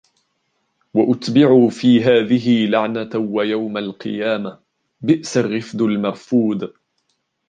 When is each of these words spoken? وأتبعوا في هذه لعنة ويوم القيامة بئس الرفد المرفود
وأتبعوا 0.93 1.69
في 1.69 2.01
هذه 2.03 2.65
لعنة 2.67 3.09
ويوم 3.15 3.77
القيامة 3.77 4.59
بئس 5.01 5.37
الرفد 5.37 5.81
المرفود 5.81 6.73